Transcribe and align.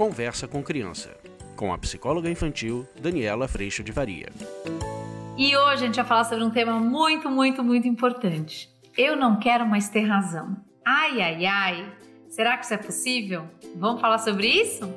Conversa 0.00 0.48
com 0.48 0.62
Criança, 0.62 1.14
com 1.54 1.74
a 1.74 1.76
psicóloga 1.76 2.30
infantil 2.30 2.88
Daniela 2.98 3.46
Freixo 3.46 3.84
de 3.84 3.92
Varia. 3.92 4.30
E 5.36 5.54
hoje 5.54 5.74
a 5.82 5.86
gente 5.88 5.96
vai 5.96 6.06
falar 6.06 6.24
sobre 6.24 6.42
um 6.42 6.48
tema 6.48 6.72
muito, 6.80 7.28
muito, 7.28 7.62
muito 7.62 7.86
importante. 7.86 8.70
Eu 8.96 9.14
não 9.14 9.38
quero 9.38 9.66
mais 9.66 9.90
ter 9.90 10.04
razão. 10.04 10.56
Ai, 10.82 11.20
ai, 11.20 11.44
ai. 11.44 11.92
Será 12.30 12.56
que 12.56 12.64
isso 12.64 12.72
é 12.72 12.78
possível? 12.78 13.44
Vamos 13.76 14.00
falar 14.00 14.16
sobre 14.16 14.46
isso? 14.46 14.90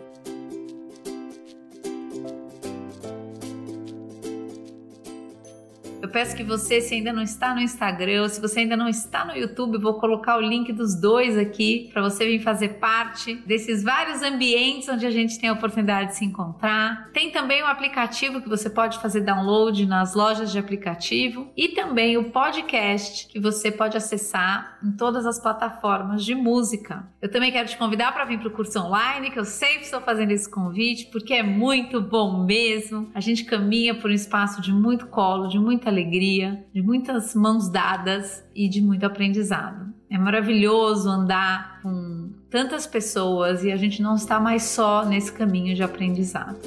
Peço 6.10 6.36
que 6.36 6.44
você, 6.44 6.82
se 6.82 6.96
ainda 6.96 7.14
não 7.14 7.22
está 7.22 7.54
no 7.54 7.62
Instagram, 7.62 8.28
se 8.28 8.42
você 8.42 8.62
ainda 8.62 8.76
não 8.76 8.90
está 8.90 9.24
no 9.24 9.36
YouTube, 9.36 9.78
vou 9.78 9.94
colocar 9.96 10.38
o 10.38 10.42
link 10.42 10.72
dos 10.74 11.00
dois 11.00 11.38
aqui 11.38 11.90
para 11.94 12.02
você 12.02 12.26
vir 12.26 12.42
fazer 12.42 12.80
parte 12.80 13.36
desses 13.46 13.84
vários 13.84 14.22
ambientes 14.22 14.90
onde 14.90 15.06
a 15.06 15.12
gente 15.12 15.40
tem 15.40 15.50
a 15.50 15.54
oportunidade 15.54 16.10
de 16.10 16.18
se 16.18 16.26
encontrar. 16.26 17.10
Tem 17.14 17.32
também 17.32 17.62
o 17.62 17.66
aplicativo 17.66 18.42
que 18.42 18.50
você 18.50 18.70
pode 18.70 19.00
fazer 19.00 19.22
download 19.22 19.86
nas 19.86 20.14
lojas 20.14 20.52
de 20.52 20.60
aplicativo 20.60 21.52
e 21.56 21.70
também 21.70 22.18
o 22.18 22.32
podcast 22.32 23.28
que 23.28 23.40
você 23.40 23.72
pode 23.72 23.96
acessar 23.96 24.80
em 24.84 24.92
todas 24.92 25.26
as 25.26 25.40
plataformas 25.40 26.26
de 26.26 26.36
música. 26.36 27.08
Eu 27.22 27.32
também 27.32 27.52
quero 27.52 27.70
te 27.70 27.78
convidar 27.78 28.12
para 28.12 28.26
vir 28.26 28.40
para 28.40 28.50
o 28.50 28.52
curso 28.52 28.80
online, 28.80 29.32
que 29.32 29.40
eu 29.40 29.46
sempre 29.46 29.84
estou 29.84 30.02
fazendo 30.02 30.32
esse 30.32 30.50
convite, 30.50 31.08
porque 31.12 31.34
é 31.34 31.44
muito 31.44 32.02
bom 32.02 32.44
mesmo. 32.44 33.10
A 33.14 33.20
gente 33.20 33.46
caminha 33.46 33.96
por 33.96 34.10
um 34.10 34.14
espaço 34.14 34.62
de 34.62 34.74
muito 34.74 35.08
colo, 35.08 35.48
de 35.48 35.60
muita 35.60 35.90
alegria 35.94 36.66
de 36.74 36.82
muitas 36.82 37.34
mãos 37.34 37.70
dadas 37.70 38.44
e 38.54 38.68
de 38.68 38.82
muito 38.82 39.06
aprendizado. 39.06 39.94
É 40.10 40.18
maravilhoso 40.18 41.10
andar 41.10 41.82
com 41.82 42.32
tantas 42.50 42.86
pessoas 42.86 43.64
e 43.64 43.72
a 43.72 43.78
gente 43.78 44.02
não 44.02 44.16
está 44.16 44.40
mais 44.40 44.64
só 44.64 45.06
nesse 45.06 45.32
caminho 45.32 45.74
de 45.76 45.82
aprendizado. 45.82 46.60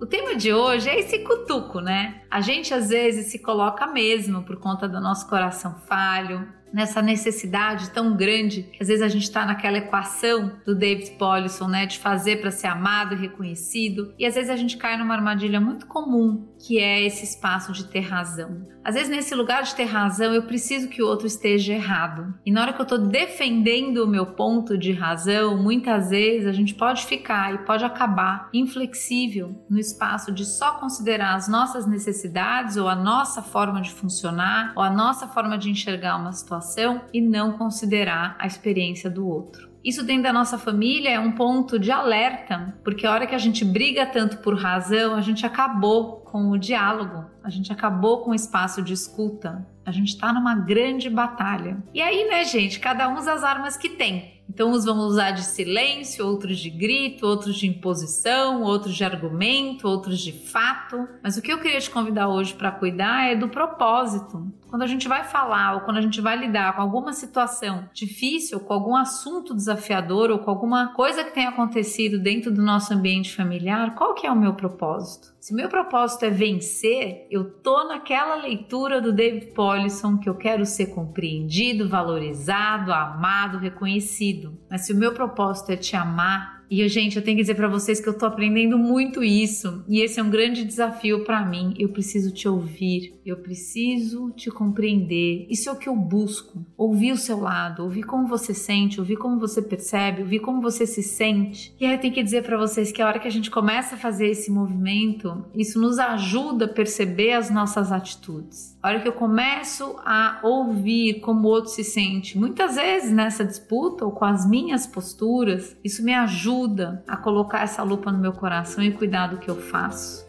O 0.00 0.06
tema 0.06 0.36
de 0.36 0.52
hoje 0.52 0.88
é 0.88 1.00
esse 1.00 1.18
cutuco, 1.18 1.80
né? 1.80 2.22
A 2.30 2.40
gente 2.40 2.72
às 2.72 2.90
vezes 2.90 3.26
se 3.26 3.38
coloca 3.40 3.86
mesmo 3.86 4.42
por 4.44 4.56
conta 4.56 4.88
do 4.88 5.00
nosso 5.00 5.28
coração 5.28 5.74
falho, 5.86 6.46
nessa 6.72 7.00
necessidade 7.00 7.90
tão 7.90 8.16
grande 8.16 8.64
que 8.64 8.82
às 8.82 8.88
vezes 8.88 9.02
a 9.02 9.08
gente 9.08 9.22
está 9.22 9.44
naquela 9.46 9.78
equação 9.78 10.52
do 10.64 10.74
David 10.74 11.12
Paulison, 11.12 11.68
né, 11.68 11.86
de 11.86 11.98
fazer 11.98 12.40
para 12.40 12.50
ser 12.50 12.66
amado 12.66 13.14
e 13.14 13.18
reconhecido, 13.18 14.12
e 14.18 14.26
às 14.26 14.34
vezes 14.34 14.50
a 14.50 14.56
gente 14.56 14.76
cai 14.76 14.96
numa 14.96 15.14
armadilha 15.14 15.60
muito 15.60 15.86
comum, 15.86 16.48
que 16.58 16.78
é 16.78 17.04
esse 17.04 17.24
espaço 17.24 17.72
de 17.72 17.84
ter 17.84 18.00
razão. 18.00 18.66
Às 18.84 18.94
vezes 18.94 19.08
nesse 19.08 19.34
lugar 19.34 19.62
de 19.62 19.74
ter 19.74 19.84
razão, 19.84 20.32
eu 20.32 20.42
preciso 20.42 20.88
que 20.88 21.02
o 21.02 21.06
outro 21.06 21.26
esteja 21.26 21.72
errado. 21.72 22.34
E 22.44 22.52
na 22.52 22.62
hora 22.62 22.72
que 22.72 22.80
eu 22.80 22.84
estou 22.84 22.98
defendendo 22.98 24.04
o 24.04 24.06
meu 24.06 24.26
ponto 24.26 24.78
de 24.78 24.92
razão, 24.92 25.60
muitas 25.60 26.10
vezes 26.10 26.46
a 26.46 26.52
gente 26.52 26.74
pode 26.74 27.04
ficar 27.06 27.54
e 27.54 27.58
pode 27.58 27.84
acabar 27.84 28.48
inflexível 28.52 29.64
no 29.68 29.78
espaço 29.78 30.30
de 30.30 30.44
só 30.44 30.72
considerar 30.78 31.34
as 31.34 31.48
nossas 31.48 31.86
necessidades 31.86 32.76
ou 32.76 32.88
a 32.88 32.94
nossa 32.94 33.42
forma 33.42 33.80
de 33.80 33.90
funcionar 33.90 34.72
ou 34.76 34.82
a 34.82 34.90
nossa 34.90 35.26
forma 35.26 35.58
de 35.58 35.70
enxergar 35.70 36.16
uma 36.16 36.32
situação 36.32 36.55
situação 36.56 37.02
e 37.12 37.20
não 37.20 37.52
considerar 37.52 38.36
a 38.38 38.46
experiência 38.46 39.10
do 39.10 39.26
outro. 39.26 39.68
Isso 39.84 40.02
dentro 40.02 40.24
da 40.24 40.32
nossa 40.32 40.58
família 40.58 41.10
é 41.10 41.20
um 41.20 41.32
ponto 41.32 41.78
de 41.78 41.92
alerta, 41.92 42.76
porque 42.82 43.06
a 43.06 43.12
hora 43.12 43.26
que 43.26 43.34
a 43.34 43.38
gente 43.38 43.64
briga 43.64 44.04
tanto 44.04 44.38
por 44.38 44.58
razão, 44.58 45.14
a 45.14 45.20
gente 45.20 45.46
acabou 45.46 46.16
com 46.22 46.50
o 46.50 46.58
diálogo, 46.58 47.24
a 47.42 47.50
gente 47.50 47.72
acabou 47.72 48.22
com 48.22 48.32
o 48.32 48.34
espaço 48.34 48.82
de 48.82 48.92
escuta, 48.92 49.64
a 49.84 49.92
gente 49.92 50.08
está 50.08 50.32
numa 50.32 50.56
grande 50.56 51.08
batalha. 51.08 51.78
E 51.94 52.02
aí, 52.02 52.28
né, 52.28 52.42
gente, 52.42 52.80
cada 52.80 53.08
um 53.08 53.16
usa 53.16 53.32
as 53.32 53.44
armas 53.44 53.76
que 53.76 53.90
tem. 53.90 54.35
Então, 54.48 54.70
uns 54.70 54.84
vão 54.84 54.98
usar 54.98 55.32
de 55.32 55.44
silêncio, 55.44 56.26
outros 56.26 56.58
de 56.58 56.70
grito, 56.70 57.26
outros 57.26 57.56
de 57.56 57.66
imposição, 57.66 58.62
outros 58.62 58.94
de 58.94 59.04
argumento, 59.04 59.88
outros 59.88 60.20
de 60.20 60.32
fato. 60.32 61.08
Mas 61.22 61.36
o 61.36 61.42
que 61.42 61.52
eu 61.52 61.58
queria 61.58 61.80
te 61.80 61.90
convidar 61.90 62.28
hoje 62.28 62.54
para 62.54 62.70
cuidar 62.70 63.30
é 63.30 63.36
do 63.36 63.48
propósito. 63.48 64.46
Quando 64.68 64.82
a 64.82 64.86
gente 64.86 65.08
vai 65.08 65.24
falar 65.24 65.74
ou 65.74 65.80
quando 65.82 65.98
a 65.98 66.00
gente 66.00 66.20
vai 66.20 66.36
lidar 66.36 66.74
com 66.74 66.82
alguma 66.82 67.12
situação 67.12 67.88
difícil, 67.92 68.60
com 68.60 68.72
algum 68.72 68.96
assunto 68.96 69.54
desafiador 69.54 70.30
ou 70.30 70.40
com 70.40 70.50
alguma 70.50 70.92
coisa 70.92 71.22
que 71.22 71.32
tenha 71.32 71.50
acontecido 71.50 72.18
dentro 72.18 72.52
do 72.52 72.62
nosso 72.62 72.92
ambiente 72.92 73.34
familiar, 73.34 73.94
qual 73.94 74.14
que 74.14 74.26
é 74.26 74.30
o 74.30 74.36
meu 74.36 74.54
propósito? 74.54 75.36
Se 75.38 75.54
meu 75.54 75.68
propósito 75.68 76.24
é 76.24 76.30
vencer, 76.30 77.28
eu 77.30 77.48
tô 77.48 77.84
naquela 77.84 78.34
leitura 78.34 79.00
do 79.00 79.12
David 79.12 79.52
Paulison 79.52 80.18
que 80.18 80.28
eu 80.28 80.34
quero 80.34 80.66
ser 80.66 80.86
compreendido, 80.86 81.88
valorizado, 81.88 82.92
amado, 82.92 83.58
reconhecido. 83.58 84.35
Mas 84.70 84.82
se 84.82 84.92
o 84.92 84.96
meu 84.96 85.12
propósito 85.12 85.70
é 85.70 85.76
te 85.76 85.96
amar, 85.96 86.56
e, 86.68 86.86
gente, 86.88 87.16
eu 87.16 87.22
tenho 87.22 87.36
que 87.36 87.42
dizer 87.42 87.54
para 87.54 87.68
vocês 87.68 88.00
que 88.00 88.08
eu 88.08 88.18
tô 88.18 88.26
aprendendo 88.26 88.76
muito 88.76 89.22
isso. 89.22 89.84
E 89.88 90.00
esse 90.00 90.18
é 90.18 90.22
um 90.22 90.30
grande 90.30 90.64
desafio 90.64 91.24
para 91.24 91.44
mim. 91.44 91.74
Eu 91.78 91.90
preciso 91.90 92.32
te 92.32 92.48
ouvir. 92.48 93.20
Eu 93.24 93.36
preciso 93.36 94.32
te 94.32 94.50
compreender. 94.50 95.46
Isso 95.48 95.68
é 95.68 95.72
o 95.72 95.76
que 95.76 95.88
eu 95.88 95.94
busco. 95.94 96.66
Ouvir 96.76 97.12
o 97.12 97.16
seu 97.16 97.38
lado, 97.38 97.84
ouvir 97.84 98.02
como 98.02 98.26
você 98.26 98.52
sente, 98.52 98.98
ouvir 98.98 99.16
como 99.16 99.38
você 99.38 99.62
percebe, 99.62 100.22
ouvir 100.22 100.40
como 100.40 100.60
você 100.60 100.86
se 100.86 101.02
sente. 101.02 101.74
E 101.78 101.86
aí 101.86 101.92
eu 101.92 102.00
tenho 102.00 102.14
que 102.14 102.22
dizer 102.22 102.42
para 102.42 102.58
vocês 102.58 102.90
que 102.90 103.00
a 103.00 103.06
hora 103.06 103.20
que 103.20 103.28
a 103.28 103.32
gente 103.32 103.50
começa 103.50 103.94
a 103.94 103.98
fazer 103.98 104.28
esse 104.28 104.50
movimento, 104.50 105.44
isso 105.54 105.80
nos 105.80 105.98
ajuda 105.98 106.64
a 106.64 106.68
perceber 106.68 107.32
as 107.32 107.48
nossas 107.48 107.92
atitudes. 107.92 108.75
A 108.86 108.90
hora 108.90 109.00
que 109.00 109.08
eu 109.08 109.14
começo 109.14 109.96
a 110.04 110.38
ouvir 110.44 111.18
como 111.18 111.48
o 111.48 111.50
outro 111.50 111.72
se 111.72 111.82
sente, 111.82 112.38
muitas 112.38 112.76
vezes 112.76 113.10
nessa 113.10 113.44
disputa 113.44 114.04
ou 114.04 114.12
com 114.12 114.24
as 114.24 114.48
minhas 114.48 114.86
posturas, 114.86 115.76
isso 115.82 116.04
me 116.04 116.14
ajuda 116.14 117.02
a 117.08 117.16
colocar 117.16 117.64
essa 117.64 117.82
lupa 117.82 118.12
no 118.12 118.18
meu 118.18 118.32
coração 118.32 118.84
e 118.84 118.92
cuidar 118.92 119.26
do 119.26 119.38
que 119.38 119.50
eu 119.50 119.60
faço. 119.60 120.24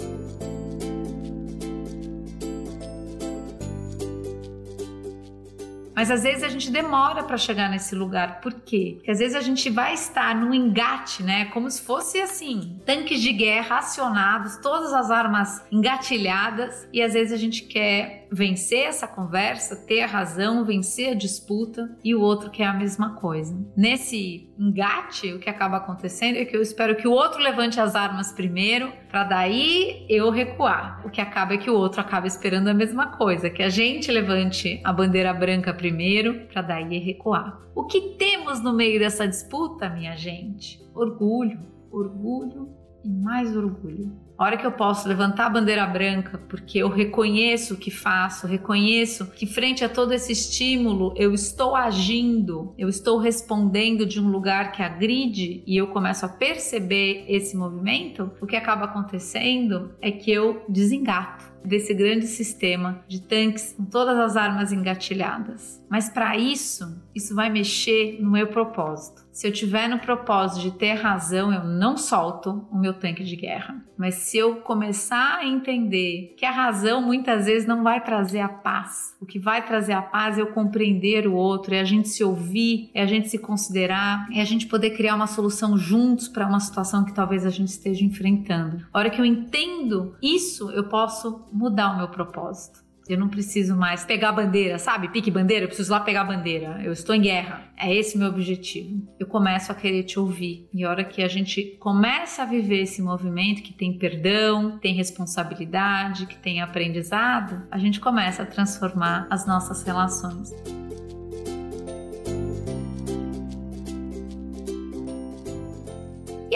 Mas 5.97 6.11
às 6.11 6.21
vezes 6.21 6.43
a 6.43 6.47
gente 6.47 6.69
demora 6.69 7.23
para 7.23 7.37
chegar 7.37 7.71
nesse 7.71 7.95
lugar. 7.95 8.39
Por 8.39 8.53
quê? 8.53 8.93
Porque 8.97 9.09
às 9.09 9.17
vezes 9.17 9.35
a 9.35 9.41
gente 9.41 9.67
vai 9.67 9.95
estar 9.95 10.35
num 10.35 10.53
engate, 10.53 11.23
né? 11.23 11.45
Como 11.45 11.67
se 11.71 11.81
fosse 11.81 12.21
assim, 12.21 12.79
tanques 12.85 13.19
de 13.19 13.33
guerra 13.33 13.79
acionados, 13.79 14.57
todas 14.57 14.93
as 14.93 15.09
armas 15.09 15.65
engatilhadas, 15.71 16.87
e 16.93 17.01
às 17.01 17.13
vezes 17.13 17.33
a 17.33 17.35
gente 17.35 17.63
quer 17.63 18.26
vencer 18.31 18.85
essa 18.85 19.07
conversa, 19.07 19.75
ter 19.75 20.01
a 20.01 20.07
razão, 20.07 20.65
vencer 20.65 21.11
a 21.11 21.15
disputa, 21.15 21.97
e 22.03 22.13
o 22.15 22.21
outro 22.21 22.49
quer 22.49 22.65
a 22.65 22.73
mesma 22.73 23.15
coisa. 23.15 23.57
Nesse 23.75 24.49
engate, 24.57 25.33
o 25.33 25.39
que 25.39 25.49
acaba 25.49 25.77
acontecendo 25.77 26.37
é 26.37 26.45
que 26.45 26.55
eu 26.55 26.61
espero 26.61 26.95
que 26.95 27.07
o 27.07 27.11
outro 27.11 27.41
levante 27.41 27.79
as 27.79 27.95
armas 27.95 28.31
primeiro, 28.31 28.91
para 29.09 29.23
daí 29.23 30.05
eu 30.09 30.29
recuar. 30.29 31.05
O 31.05 31.09
que 31.09 31.21
acaba 31.21 31.53
é 31.53 31.57
que 31.57 31.69
o 31.69 31.75
outro 31.75 32.01
acaba 32.01 32.27
esperando 32.27 32.67
a 32.67 32.73
mesma 32.73 33.17
coisa, 33.17 33.49
que 33.49 33.63
a 33.63 33.69
gente 33.69 34.11
levante 34.11 34.81
a 34.83 34.91
bandeira 34.91 35.33
branca 35.33 35.73
primeiro 35.73 36.47
para 36.47 36.61
daí 36.61 36.99
recuar. 36.99 37.59
O 37.75 37.85
que 37.85 38.15
temos 38.17 38.61
no 38.61 38.73
meio 38.73 38.99
dessa 38.99 39.27
disputa, 39.27 39.89
minha 39.89 40.15
gente? 40.15 40.81
Orgulho, 40.93 41.59
orgulho 41.91 42.69
e 43.03 43.09
mais 43.09 43.55
orgulho. 43.55 44.26
A 44.37 44.43
hora 44.43 44.57
que 44.57 44.67
eu 44.67 44.71
posso 44.71 45.07
levantar 45.07 45.47
a 45.47 45.49
bandeira 45.49 45.83
branca, 45.87 46.37
porque 46.47 46.77
eu 46.77 46.89
reconheço 46.89 47.73
o 47.73 47.77
que 47.77 47.89
faço, 47.89 48.45
reconheço 48.45 49.25
que 49.31 49.47
frente 49.47 49.83
a 49.83 49.89
todo 49.89 50.13
esse 50.13 50.31
estímulo 50.31 51.11
eu 51.17 51.33
estou 51.33 51.75
agindo, 51.75 52.71
eu 52.77 52.87
estou 52.87 53.17
respondendo 53.17 54.05
de 54.05 54.21
um 54.21 54.29
lugar 54.29 54.71
que 54.71 54.83
agride 54.83 55.63
e 55.65 55.75
eu 55.75 55.87
começo 55.87 56.23
a 56.23 56.29
perceber 56.29 57.25
esse 57.27 57.57
movimento, 57.57 58.31
o 58.39 58.45
que 58.45 58.55
acaba 58.55 58.85
acontecendo 58.85 59.95
é 59.99 60.11
que 60.11 60.31
eu 60.31 60.63
desengato 60.69 61.57
desse 61.67 61.93
grande 61.93 62.27
sistema 62.27 63.03
de 63.07 63.21
tanques 63.21 63.73
com 63.73 63.83
todas 63.83 64.17
as 64.17 64.37
armas 64.37 64.71
engatilhadas. 64.71 65.83
Mas 65.89 66.09
para 66.09 66.37
isso, 66.37 67.01
isso 67.13 67.35
vai 67.35 67.49
mexer 67.49 68.19
no 68.21 68.31
meu 68.31 68.47
propósito. 68.47 69.25
Se 69.31 69.47
eu 69.47 69.51
tiver 69.51 69.87
no 69.87 69.99
propósito 69.99 70.61
de 70.61 70.71
ter 70.71 70.93
razão, 70.93 71.53
eu 71.53 71.63
não 71.63 71.97
solto 71.97 72.65
o 72.71 72.77
meu 72.77 72.93
tanque 72.93 73.23
de 73.23 73.35
guerra. 73.35 73.83
Mas 73.97 74.15
se 74.27 74.37
eu 74.37 74.57
começar 74.57 75.37
a 75.37 75.45
entender 75.45 76.35
que 76.37 76.45
a 76.45 76.51
razão 76.51 77.01
muitas 77.01 77.45
vezes 77.45 77.65
não 77.65 77.81
vai 77.81 78.03
trazer 78.03 78.41
a 78.41 78.49
paz, 78.49 79.15
o 79.21 79.25
que 79.25 79.39
vai 79.39 79.65
trazer 79.65 79.93
a 79.93 80.01
paz 80.01 80.37
é 80.37 80.41
eu 80.41 80.47
compreender 80.47 81.25
o 81.25 81.33
outro, 81.33 81.73
é 81.73 81.79
a 81.79 81.85
gente 81.85 82.09
se 82.09 82.25
ouvir, 82.25 82.91
é 82.93 83.01
a 83.01 83.05
gente 83.05 83.29
se 83.29 83.37
considerar, 83.37 84.27
é 84.33 84.41
a 84.41 84.45
gente 84.45 84.67
poder 84.67 84.89
criar 84.91 85.15
uma 85.15 85.27
solução 85.27 85.77
juntos 85.77 86.27
para 86.27 86.45
uma 86.45 86.59
situação 86.59 87.05
que 87.05 87.13
talvez 87.13 87.45
a 87.45 87.49
gente 87.49 87.69
esteja 87.69 88.03
enfrentando. 88.03 88.85
A 88.93 88.99
hora 88.99 89.09
que 89.09 89.21
eu 89.21 89.25
entendo 89.25 90.13
isso, 90.21 90.69
eu 90.71 90.89
posso 90.89 91.45
mudar 91.53 91.93
o 91.93 91.97
meu 91.97 92.09
propósito. 92.09 92.86
Eu 93.09 93.17
não 93.17 93.29
preciso 93.29 93.75
mais 93.75 94.03
pegar 94.03 94.31
bandeira, 94.31 94.77
sabe? 94.77 95.09
Pique 95.09 95.31
bandeira, 95.31 95.65
eu 95.65 95.67
preciso 95.67 95.91
lá 95.91 95.99
pegar 95.99 96.23
bandeira. 96.23 96.81
Eu 96.83 96.91
estou 96.91 97.15
em 97.15 97.21
guerra. 97.21 97.63
É 97.77 97.93
esse 97.93 98.17
meu 98.17 98.29
objetivo. 98.29 99.07
Eu 99.19 99.27
começo 99.27 99.71
a 99.71 99.75
querer 99.75 100.03
te 100.03 100.19
ouvir. 100.19 100.67
E 100.73 100.83
a 100.83 100.89
hora 100.89 101.03
que 101.03 101.21
a 101.21 101.27
gente 101.27 101.77
começa 101.79 102.43
a 102.43 102.45
viver 102.45 102.81
esse 102.81 103.01
movimento 103.01 103.61
que 103.61 103.73
tem 103.73 103.97
perdão, 103.97 104.77
tem 104.79 104.93
responsabilidade, 104.93 106.25
que 106.25 106.37
tem 106.37 106.61
aprendizado, 106.61 107.67
a 107.71 107.77
gente 107.77 107.99
começa 107.99 108.43
a 108.43 108.45
transformar 108.45 109.27
as 109.29 109.45
nossas 109.45 109.83
relações. 109.83 110.51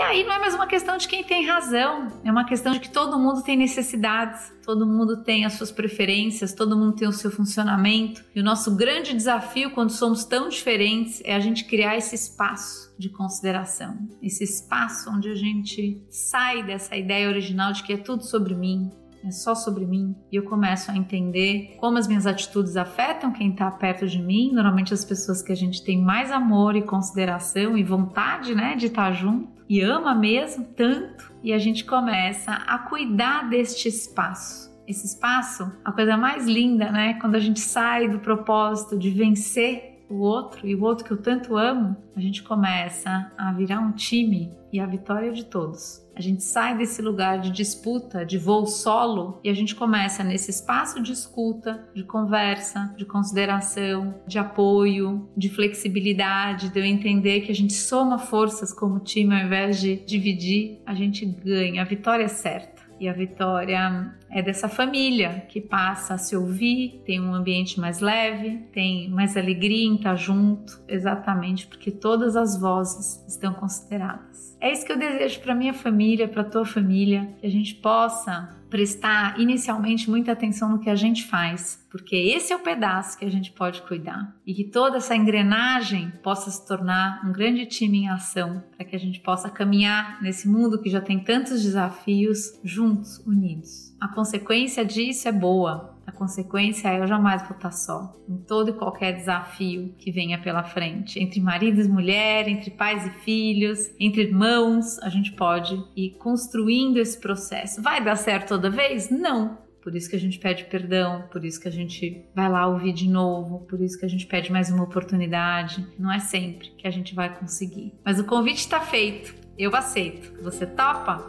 Aí 0.02 0.24
não 0.24 0.34
é 0.34 0.40
mais 0.40 0.54
uma 0.54 0.68
questão 0.68 0.98
de 0.98 1.08
quem 1.08 1.24
tem 1.24 1.46
razão, 1.46 2.08
é 2.24 2.32
uma 2.32 2.46
questão 2.46 2.74
de 2.74 2.80
que 2.80 2.90
todo 2.90 3.20
mundo 3.20 3.44
tem 3.44 3.56
necessidades, 3.56 4.52
todo 4.66 4.86
mundo 4.86 5.24
tem 5.24 5.46
as 5.46 5.54
suas 5.54 5.72
preferências, 5.72 6.54
todo 6.54 6.78
mundo 6.78 6.96
tem 6.96 7.08
o 7.08 7.12
seu 7.12 7.32
funcionamento. 7.32 8.24
E 8.36 8.40
o 8.40 8.44
nosso 8.44 8.76
grande 8.76 9.14
desafio 9.14 9.72
quando 9.72 9.92
somos 9.92 10.26
tão 10.26 10.50
diferentes 10.50 11.22
é 11.24 11.36
a 11.36 11.40
gente 11.40 11.66
criar 11.66 11.98
esse 11.98 12.16
espaço 12.16 12.94
de 12.98 13.10
consideração, 13.10 13.98
esse 14.22 14.44
espaço 14.44 15.10
onde 15.10 15.30
a 15.30 15.36
gente 15.36 16.02
sai 16.10 16.64
dessa 16.64 16.96
ideia 16.96 17.28
original 17.28 17.72
de 17.72 17.84
que 17.84 17.94
é 17.94 17.98
tudo 17.98 18.24
sobre 18.24 18.56
mim, 18.56 18.92
é 19.24 19.30
só 19.30 19.54
sobre 19.54 19.86
mim 19.86 20.16
e 20.32 20.36
eu 20.36 20.44
começo 20.44 20.90
a 20.90 20.98
entender 20.98 21.76
como 21.80 21.98
as 21.98 22.08
minhas 22.08 22.26
atitudes 22.26 22.76
afetam 22.76 23.32
quem 23.32 23.52
está 23.52 23.70
perto 23.70 24.08
de 24.08 24.20
mim, 24.20 24.52
normalmente 24.52 24.94
as 24.94 25.06
pessoas 25.06 25.42
que 25.42 25.52
a 25.52 25.56
gente 25.56 25.84
tem 25.84 26.02
mais 26.02 26.32
amor 26.32 26.76
e 26.76 26.82
consideração 26.82 27.78
e 27.78 27.84
vontade, 27.84 28.56
né, 28.56 28.76
de 28.76 28.88
estar 28.88 29.10
tá 29.10 29.12
junto 29.12 29.61
e 29.72 29.80
ama 29.80 30.14
mesmo 30.14 30.66
tanto, 30.76 31.32
e 31.42 31.54
a 31.54 31.58
gente 31.58 31.86
começa 31.86 32.52
a 32.52 32.78
cuidar 32.78 33.50
deste 33.50 33.88
espaço. 33.88 34.70
Esse 34.86 35.06
espaço, 35.06 35.72
a 35.86 35.94
coisa 35.94 36.18
mais 36.18 36.46
linda, 36.46 36.92
né, 36.92 37.14
quando 37.22 37.36
a 37.36 37.40
gente 37.40 37.62
sai 37.62 38.10
do 38.10 38.20
propósito 38.20 39.00
de 39.00 39.10
vencer 39.12 39.91
o 40.12 40.20
outro 40.20 40.68
e 40.68 40.76
o 40.76 40.84
outro 40.84 41.06
que 41.06 41.12
eu 41.12 41.18
tanto 41.18 41.58
amo, 41.58 41.96
a 42.16 42.20
gente 42.20 42.44
começa 42.44 43.32
a 43.38 43.52
virar 43.54 43.80
um 43.80 43.92
time 43.92 44.52
e 44.72 44.80
a 44.80 44.86
vitória 44.86 45.28
é 45.28 45.32
de 45.32 45.46
todos. 45.46 46.06
A 46.16 46.22
gente 46.22 46.44
sai 46.44 46.78
desse 46.78 47.02
lugar 47.02 47.40
de 47.40 47.52
disputa, 47.52 48.26
de 48.26 48.38
voo 48.38 48.66
solo 48.66 49.40
e 49.44 49.50
a 49.50 49.54
gente 49.54 49.76
começa 49.76 50.24
nesse 50.24 50.52
espaço 50.52 51.02
de 51.02 51.12
escuta, 51.12 51.88
de 51.94 52.04
conversa, 52.04 52.94
de 52.98 53.06
consideração, 53.06 54.16
de 54.28 54.38
apoio, 54.38 55.30
de 55.36 55.50
flexibilidade, 55.50 56.70
de 56.70 56.80
eu 56.80 56.86
entender 56.86 57.42
que 57.42 57.52
a 57.52 57.56
gente 57.56 57.74
soma 57.74 58.18
forças 58.18 58.74
como 58.74 59.00
time 59.00 59.34
ao 59.34 59.46
invés 59.46 59.80
de 59.80 59.96
dividir, 60.06 60.82
a 60.86 60.94
gente 60.94 61.26
ganha. 61.26 61.82
A 61.82 61.86
vitória 61.86 62.24
é 62.24 62.28
certa. 62.28 62.82
E 63.02 63.10
a 63.10 63.14
Vitória 63.14 64.14
é 64.32 64.42
dessa 64.42 64.70
família 64.70 65.46
que 65.50 65.60
passa 65.60 66.14
a 66.14 66.18
se 66.18 66.36
ouvir, 66.36 67.02
tem 67.06 67.20
um 67.20 67.34
ambiente 67.34 67.80
mais 67.80 68.00
leve, 68.00 68.60
tem 68.72 69.10
mais 69.10 69.36
alegria 69.36 69.86
em 69.86 69.96
estar 69.96 70.16
junto, 70.16 70.82
exatamente 70.88 71.68
porque 71.68 71.92
todas 71.92 72.36
as 72.36 72.60
vozes 72.60 73.24
estão 73.28 73.54
consideradas. 73.54 74.58
É 74.60 74.72
isso 74.72 74.86
que 74.86 74.92
eu 74.92 74.98
desejo 74.98 75.40
para 75.42 75.56
minha 75.56 75.74
família, 75.74 76.28
para 76.28 76.44
tua 76.44 76.66
família, 76.66 77.36
que 77.40 77.48
a 77.48 77.50
gente 77.50 77.76
possa 77.76 78.62
prestar 78.72 79.38
inicialmente 79.38 80.10
muita 80.10 80.32
atenção 80.32 80.70
no 80.70 80.80
que 80.80 80.90
a 80.90 80.96
gente 80.96 81.26
faz, 81.26 81.86
porque 81.92 82.16
esse 82.16 82.54
é 82.54 82.56
o 82.56 82.60
pedaço 82.60 83.20
que 83.20 83.26
a 83.26 83.30
gente 83.30 83.52
pode 83.52 83.82
cuidar 83.82 84.34
e 84.48 84.54
que 84.54 84.64
toda 84.64 84.98
essa 84.98 85.14
engrenagem 85.14 86.10
possa 86.24 86.50
se 86.50 86.66
tornar 86.66 87.22
um 87.26 87.34
grande 87.34 87.66
time 87.66 88.04
em 88.04 88.10
ação 88.10 88.64
para 88.76 88.86
que 88.86 88.96
a 88.96 89.00
gente 89.00 89.20
possa 89.20 89.50
caminhar 89.50 90.22
nesse 90.22 90.48
mundo 90.48 90.82
que 90.82 90.90
já 90.90 91.02
tem 91.02 91.20
tantos 91.20 91.62
desafios 91.62 92.58
juntos, 92.64 93.18
unidos. 93.28 93.94
A 94.00 94.08
consequência 94.22 94.86
disso 94.86 95.28
é 95.28 95.32
boa, 95.32 95.96
a 96.06 96.12
consequência 96.12 96.90
é 96.90 97.00
eu 97.00 97.08
jamais 97.08 97.42
vou 97.42 97.58
estar 97.58 97.72
só 97.72 98.14
em 98.30 98.38
todo 98.38 98.70
e 98.70 98.74
qualquer 98.74 99.14
desafio 99.14 99.96
que 99.98 100.12
venha 100.12 100.40
pela 100.40 100.64
frente. 100.64 101.20
Entre 101.20 101.42
maridos 101.42 101.88
e 101.88 101.90
mulher, 101.90 102.48
entre 102.48 102.70
pais 102.70 103.04
e 103.08 103.10
filhos, 103.22 103.92
entre 104.00 104.22
irmãos, 104.22 105.00
a 105.00 105.10
gente 105.10 105.32
pode 105.32 105.84
ir 105.96 106.12
construindo 106.20 106.98
esse 106.98 107.20
processo. 107.20 107.82
Vai 107.82 108.04
dar 108.04 108.16
certo 108.16 108.50
toda 108.50 108.70
vez? 108.70 109.10
Não. 109.10 109.58
Por 109.82 109.96
isso 109.96 110.08
que 110.08 110.16
a 110.16 110.20
gente 110.20 110.38
pede 110.38 110.66
perdão, 110.66 111.24
por 111.32 111.44
isso 111.44 111.60
que 111.60 111.68
a 111.68 111.72
gente 111.72 112.24
vai 112.36 112.48
lá 112.48 112.68
ouvir 112.68 112.94
de 112.94 113.10
novo, 113.10 113.66
por 113.66 113.82
isso 113.82 113.98
que 113.98 114.06
a 114.06 114.10
gente 114.10 114.28
pede 114.28 114.52
mais 114.52 114.70
uma 114.70 114.84
oportunidade. 114.84 115.84
Não 115.98 116.14
é 116.14 116.20
sempre 116.20 116.70
que 116.78 116.88
a 116.88 116.92
gente 116.92 117.16
vai 117.16 117.36
conseguir. 117.36 117.92
Mas 118.06 118.20
o 118.20 118.24
convite 118.24 118.60
está 118.60 118.82
feito. 118.82 119.34
Eu 119.58 119.76
aceito. 119.76 120.44
Você 120.44 120.68
topa? 120.68 121.28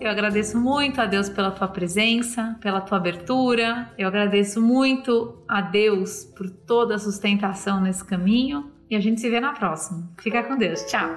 Eu 0.00 0.10
agradeço 0.10 0.58
muito 0.58 0.98
a 0.98 1.04
Deus 1.04 1.28
pela 1.28 1.50
tua 1.50 1.68
presença, 1.68 2.56
pela 2.62 2.80
tua 2.80 2.96
abertura. 2.96 3.92
Eu 3.98 4.08
agradeço 4.08 4.62
muito 4.62 5.44
a 5.46 5.60
Deus 5.60 6.24
por 6.24 6.48
toda 6.48 6.94
a 6.94 6.98
sustentação 6.98 7.82
nesse 7.82 8.02
caminho. 8.02 8.72
E 8.88 8.96
a 8.96 9.00
gente 9.00 9.20
se 9.20 9.28
vê 9.28 9.38
na 9.40 9.52
próxima. 9.52 10.10
Fica 10.18 10.42
com 10.42 10.56
Deus. 10.56 10.82
Tchau. 10.84 11.14